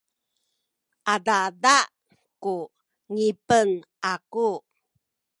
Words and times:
adada 1.13 1.77
ku 2.43 2.55
ngipen 3.11 3.69
aku 4.13 4.49